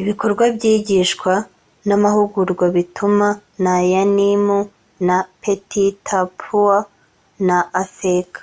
[0.00, 1.34] ibikorwa by iyigishwa
[1.86, 3.28] n amahugurwa bituma
[3.64, 4.58] na yanimu
[5.06, 6.78] na betitapuwa
[7.46, 8.40] na afeka